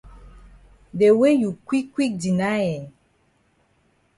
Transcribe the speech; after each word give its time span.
De 0.99 1.07
way 1.19 1.33
you 1.41 1.51
quick 1.67 1.87
quick 1.93 2.13
deny 2.23 2.59
eh. 2.75 2.85